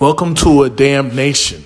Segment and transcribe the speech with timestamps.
[0.00, 1.64] Welcome to a damn nation.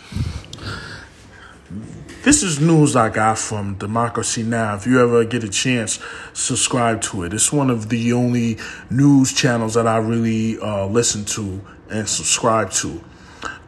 [2.22, 4.74] This is news I got from Democracy Now!
[4.74, 5.98] If you ever get a chance,
[6.32, 7.34] subscribe to it.
[7.34, 8.56] It's one of the only
[8.88, 11.60] news channels that I really uh, listen to
[11.90, 13.04] and subscribe to.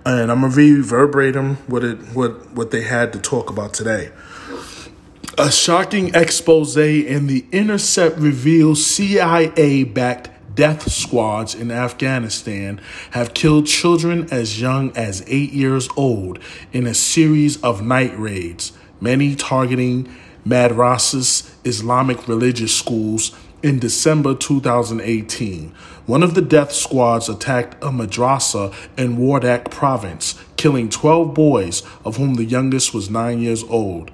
[0.06, 4.12] And I'm gonna read verbatim what it what what they had to talk about today.
[5.36, 12.80] A shocking expose in the Intercept reveals CIA backed death squads in Afghanistan
[13.12, 16.38] have killed children as young as eight years old
[16.72, 20.12] in a series of night raids, many targeting
[20.46, 25.70] madrasas, Islamic religious schools, in December 2018.
[26.04, 32.18] One of the death squads attacked a madrasa in Wardak province, killing 12 boys, of
[32.18, 34.10] whom the youngest was nine years old.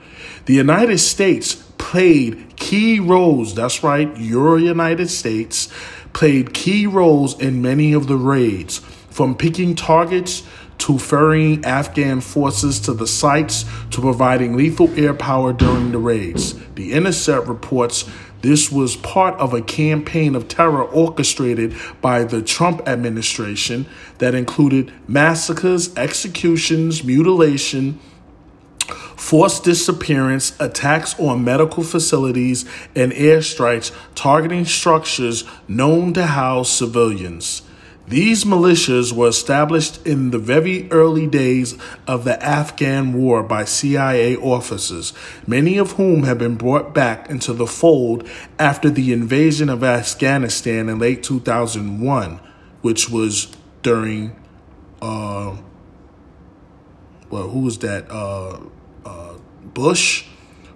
[0.47, 5.69] The United States played key roles, that's right, your United States
[6.13, 8.79] played key roles in many of the raids,
[9.11, 10.43] from picking targets
[10.79, 16.55] to ferrying Afghan forces to the sites to providing lethal air power during the raids.
[16.75, 18.09] The Intercept reports
[18.41, 23.87] this was part of a campaign of terror orchestrated by the Trump administration
[24.19, 28.01] that included massacres, executions, mutilation,
[29.21, 32.65] forced disappearance, attacks on medical facilities,
[32.97, 37.61] and airstrikes targeting structures known to house civilians.
[38.09, 41.77] These militias were established in the very early days
[42.09, 45.13] of the Afghan war by CIA officers,
[45.47, 48.27] many of whom have been brought back into the fold
[48.59, 52.41] after the invasion of Afghanistan in late 2001,
[52.81, 54.35] which was during,
[55.03, 55.57] uh,
[57.29, 58.11] well, who was that?
[58.11, 58.61] Uh,
[59.05, 59.35] uh,
[59.75, 60.27] Bush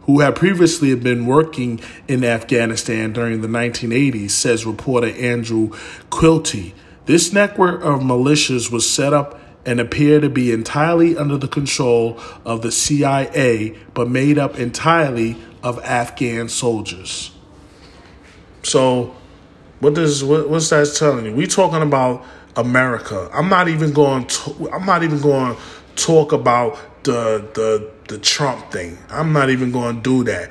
[0.06, 5.70] who had previously been working in Afghanistan during the 1980s, says reporter Andrew
[6.10, 6.74] Quilty.
[7.06, 12.20] This network of militias was set up and appeared to be entirely under the control
[12.44, 17.30] of the CIA, but made up entirely of Afghan soldiers.
[18.62, 19.16] So,
[19.80, 21.34] what does what, what's that telling you?
[21.34, 22.24] We talking about
[22.56, 23.30] America.
[23.32, 24.26] I'm not even going.
[24.26, 25.62] To, I'm not even going to
[25.96, 28.98] talk about the the the Trump thing.
[29.10, 30.50] I'm not even going to do that.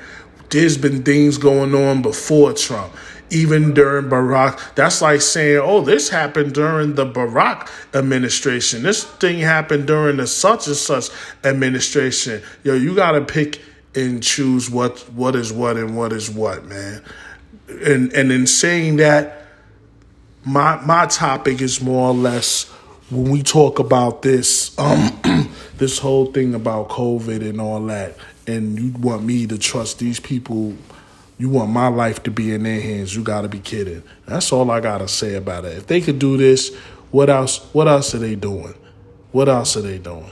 [0.49, 2.93] There's been things going on before Trump
[3.33, 4.75] even during Barack.
[4.75, 8.83] That's like saying, oh, this happened during the Barack administration.
[8.83, 11.09] This thing happened during the such and such
[11.43, 12.41] administration.
[12.63, 13.61] Yo, you got to pick
[13.95, 17.03] and choose what what is what and what is what, man.
[17.67, 19.45] And and in saying that,
[20.45, 22.72] my my topic is more or less
[23.09, 25.19] when we talk about this um
[25.77, 28.15] this whole thing about COVID and all that,
[28.47, 30.73] and you want me to trust these people
[31.37, 33.15] you want my life to be in their hands.
[33.15, 34.03] You got to be kidding.
[34.25, 35.77] That's all I got to say about it.
[35.77, 36.73] If they could do this,
[37.11, 38.75] what else what else are they doing?
[39.31, 40.29] What else are they doing?